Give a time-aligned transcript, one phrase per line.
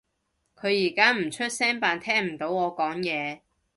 [0.55, 3.41] 佢而家唔出聲扮聽唔到我講嘢